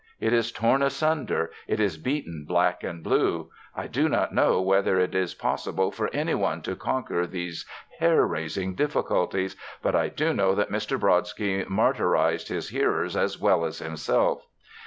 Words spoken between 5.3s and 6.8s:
possible for any one to